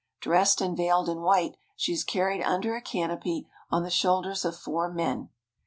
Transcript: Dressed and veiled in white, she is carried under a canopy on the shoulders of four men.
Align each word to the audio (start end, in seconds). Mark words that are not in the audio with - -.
Dressed 0.19 0.61
and 0.61 0.75
veiled 0.75 1.07
in 1.09 1.21
white, 1.21 1.57
she 1.75 1.93
is 1.93 2.03
carried 2.03 2.41
under 2.41 2.75
a 2.75 2.81
canopy 2.81 3.47
on 3.69 3.83
the 3.83 3.91
shoulders 3.91 4.43
of 4.43 4.57
four 4.57 4.91
men. 4.91 5.29